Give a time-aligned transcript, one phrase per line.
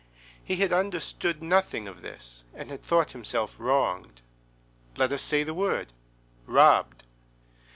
[0.43, 4.23] He had understood nothing of this, and had thought himself wronged.
[4.97, 7.03] Let us say the word—robbed.